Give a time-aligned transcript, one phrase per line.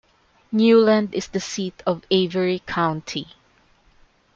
[0.51, 3.35] Newland is the seat of Avery County.